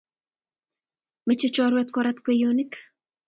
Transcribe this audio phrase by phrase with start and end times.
[1.25, 2.73] Meche chorwet korat kweyonik